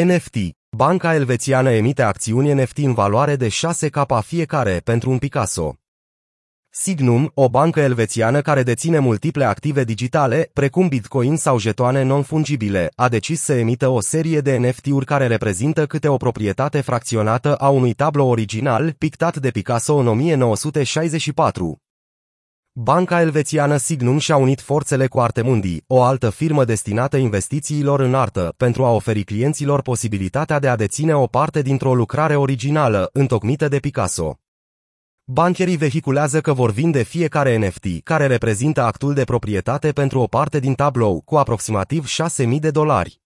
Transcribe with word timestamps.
NFT. 0.00 0.36
Banca 0.76 1.14
elvețiană 1.14 1.70
emite 1.70 2.02
acțiuni 2.02 2.52
NFT 2.52 2.78
în 2.78 2.94
valoare 2.94 3.36
de 3.36 3.48
6K 3.48 4.24
fiecare 4.24 4.80
pentru 4.84 5.10
un 5.10 5.18
Picasso. 5.18 5.76
Signum, 6.70 7.30
o 7.34 7.48
bancă 7.48 7.80
elvețiană 7.80 8.40
care 8.40 8.62
deține 8.62 8.98
multiple 8.98 9.44
active 9.44 9.84
digitale, 9.84 10.50
precum 10.52 10.88
bitcoin 10.88 11.36
sau 11.36 11.58
jetoane 11.58 12.02
non-fungibile, 12.02 12.90
a 12.94 13.08
decis 13.08 13.40
să 13.40 13.52
emită 13.52 13.88
o 13.88 14.00
serie 14.00 14.40
de 14.40 14.56
NFT-uri 14.56 15.04
care 15.04 15.26
reprezintă 15.26 15.86
câte 15.86 16.08
o 16.08 16.16
proprietate 16.16 16.80
fracționată 16.80 17.54
a 17.54 17.68
unui 17.68 17.92
tablou 17.92 18.28
original 18.28 18.92
pictat 18.92 19.36
de 19.36 19.50
Picasso 19.50 19.94
în 19.94 20.06
1964. 20.06 21.81
Banca 22.74 23.20
elvețiană 23.20 23.76
Signum 23.76 24.18
și-a 24.18 24.36
unit 24.36 24.60
forțele 24.60 25.06
cu 25.06 25.20
Artemundi, 25.20 25.82
o 25.86 26.02
altă 26.02 26.30
firmă 26.30 26.64
destinată 26.64 27.16
investițiilor 27.16 28.00
în 28.00 28.14
artă, 28.14 28.54
pentru 28.56 28.84
a 28.84 28.90
oferi 28.90 29.22
clienților 29.22 29.82
posibilitatea 29.82 30.58
de 30.58 30.68
a 30.68 30.76
deține 30.76 31.14
o 31.14 31.26
parte 31.26 31.62
dintr-o 31.62 31.94
lucrare 31.94 32.36
originală, 32.36 33.10
întocmită 33.12 33.68
de 33.68 33.78
Picasso. 33.78 34.38
Bancherii 35.24 35.76
vehiculează 35.76 36.40
că 36.40 36.52
vor 36.52 36.70
vinde 36.70 37.02
fiecare 37.02 37.56
NFT, 37.56 38.02
care 38.04 38.26
reprezintă 38.26 38.82
actul 38.82 39.14
de 39.14 39.24
proprietate 39.24 39.92
pentru 39.92 40.20
o 40.20 40.26
parte 40.26 40.58
din 40.58 40.74
tablou, 40.74 41.20
cu 41.24 41.36
aproximativ 41.36 42.06
6.000 42.06 42.58
de 42.58 42.70
dolari. 42.70 43.21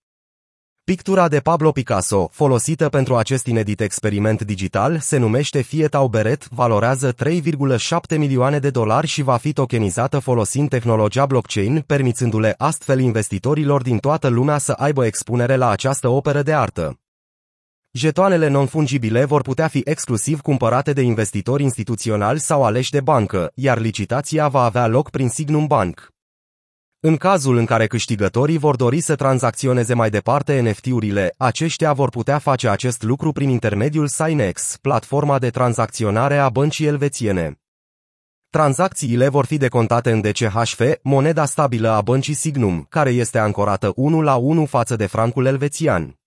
Pictura 0.92 1.28
de 1.28 1.40
Pablo 1.40 1.70
Picasso, 1.70 2.28
folosită 2.32 2.88
pentru 2.88 3.16
acest 3.16 3.46
inedit 3.46 3.80
experiment 3.80 4.42
digital, 4.42 4.98
se 4.98 5.16
numește 5.16 5.60
Fiat 5.60 5.95
Auberet, 5.95 6.48
valorează 6.48 7.12
3,7 7.12 8.16
milioane 8.16 8.59
de 8.59 8.70
dolari 8.70 9.06
și 9.06 9.22
va 9.22 9.36
fi 9.36 9.52
tokenizată 9.52 10.18
folosind 10.18 10.68
tehnologia 10.68 11.26
blockchain, 11.26 11.80
permițându-le 11.86 12.54
astfel 12.59 13.00
investitorilor 13.00 13.82
din 13.82 13.98
toată 13.98 14.28
lumea 14.28 14.59
să 14.59 14.72
aibă 14.72 15.06
expunere 15.06 15.56
la 15.56 15.68
această 15.68 16.09
operă 16.09 16.42
de 16.42 16.54
artă. 16.54 16.98
Jetoanele 17.90 18.48
non-fungibile 18.48 19.24
vor 19.24 19.42
putea 19.42 19.68
fi 19.68 19.80
exclusiv 19.84 20.40
cumpărate 20.40 20.93
de 20.93 21.02
investitori 21.02 21.62
instituționali 21.62 22.40
sau 22.40 22.65
aleși 22.65 22.90
de 22.90 23.00
bancă, 23.00 23.52
iar 23.54 23.78
licitația 23.78 24.48
va 24.48 24.62
avea 24.62 24.87
loc 24.87 25.10
prin 25.10 25.28
Signum 25.28 25.66
Bank. 25.66 26.15
În 27.09 27.16
cazul 27.16 27.57
în 27.57 27.65
care 27.65 27.87
câștigătorii 27.87 28.59
vor 28.59 28.76
dori 28.76 29.01
să 29.01 29.15
tranzacționeze 29.15 29.95
mai 29.95 30.10
departe 30.10 30.60
NFT-urile, 30.60 31.35
aceștia 31.37 31.93
vor 31.93 32.09
putea 32.09 32.38
face 32.38 32.68
acest 32.68 33.02
lucru 33.02 33.32
prin 33.32 33.49
intermediul 33.49 34.07
Sinex, 34.07 34.76
platforma 34.80 35.38
de 35.38 35.51
tranzacționare 35.51 36.37
a 36.37 36.49
băncii 36.49 36.87
elvețiene. 36.87 37.60
Tranzacțiile 38.51 39.29
vor 39.29 39.45
fi 39.45 39.57
decontate 39.57 40.10
în 40.10 40.21
DCHF, 40.21 40.80
moneda 41.02 41.45
stabilă 41.45 41.88
a 41.88 42.01
băncii 42.01 42.34
Signum, 42.34 42.87
care 42.88 43.10
este 43.10 43.38
ancorată 43.38 43.93
1 43.96 44.21
la 44.23 44.37
1 44.37 44.65
față 44.65 44.96
de 44.96 45.07
francul 45.07 45.46
elvețian. 45.46 46.18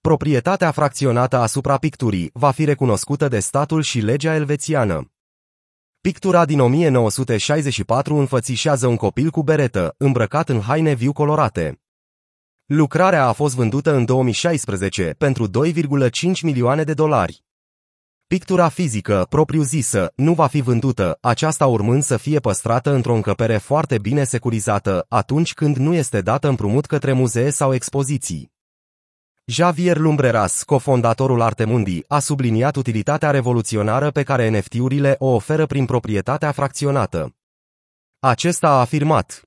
Proprietatea 0.00 0.70
fracționată 0.70 1.36
asupra 1.36 1.76
picturii 1.76 2.30
va 2.32 2.50
fi 2.50 2.64
recunoscută 2.64 3.28
de 3.28 3.38
statul 3.38 3.82
și 3.82 4.00
legea 4.00 4.34
elvețiană. 4.34 5.12
Pictura 6.00 6.44
din 6.44 6.60
1964 6.60 8.16
înfățișează 8.16 8.86
un 8.86 8.96
copil 8.96 9.30
cu 9.30 9.42
beretă, 9.42 9.94
îmbrăcat 9.96 10.48
în 10.48 10.60
haine 10.60 10.94
viu 10.94 11.12
colorate. 11.12 11.80
Lucrarea 12.66 13.26
a 13.26 13.32
fost 13.32 13.54
vândută 13.54 13.94
în 13.94 14.04
2016 14.04 15.14
pentru 15.18 15.48
2,5 15.48 16.10
milioane 16.42 16.82
de 16.82 16.94
dolari. 16.94 17.44
Pictura 18.26 18.68
fizică, 18.68 19.26
propriu-zisă, 19.28 20.12
nu 20.14 20.34
va 20.34 20.46
fi 20.46 20.60
vândută, 20.60 21.18
aceasta 21.20 21.66
urmând 21.66 22.02
să 22.02 22.16
fie 22.16 22.38
păstrată 22.38 22.92
într-o 22.92 23.14
încăpere 23.14 23.56
foarte 23.56 23.98
bine 23.98 24.24
securizată, 24.24 25.06
atunci 25.08 25.54
când 25.54 25.76
nu 25.76 25.94
este 25.94 26.20
dată 26.20 26.48
împrumut 26.48 26.86
către 26.86 27.12
muzee 27.12 27.50
sau 27.50 27.74
expoziții. 27.74 28.52
Javier 29.50 29.96
Lumbreras, 29.96 30.62
cofondatorul 30.62 31.40
Artemundi, 31.40 32.04
a 32.06 32.18
subliniat 32.18 32.76
utilitatea 32.76 33.30
revoluționară 33.30 34.10
pe 34.10 34.22
care 34.22 34.58
NFT-urile 34.58 35.16
o 35.18 35.26
oferă 35.26 35.66
prin 35.66 35.84
proprietatea 35.84 36.50
fracționată. 36.50 37.34
Acesta 38.18 38.68
a 38.68 38.80
afirmat. 38.80 39.42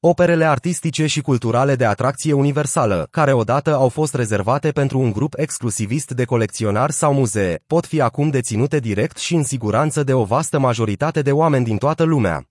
Operele 0.00 0.44
artistice 0.44 1.06
și 1.06 1.20
culturale 1.20 1.76
de 1.76 1.84
atracție 1.84 2.32
universală, 2.32 3.08
care 3.10 3.32
odată 3.32 3.74
au 3.74 3.88
fost 3.88 4.14
rezervate 4.14 4.70
pentru 4.70 4.98
un 4.98 5.12
grup 5.12 5.34
exclusivist 5.36 6.10
de 6.10 6.24
colecționari 6.24 6.92
sau 6.92 7.14
muzee, 7.14 7.62
pot 7.66 7.86
fi 7.86 8.00
acum 8.00 8.30
deținute 8.30 8.78
direct 8.78 9.16
și 9.16 9.34
în 9.34 9.44
siguranță 9.44 10.02
de 10.02 10.14
o 10.14 10.24
vastă 10.24 10.58
majoritate 10.58 11.22
de 11.22 11.32
oameni 11.32 11.64
din 11.64 11.78
toată 11.78 12.02
lumea. 12.02 12.49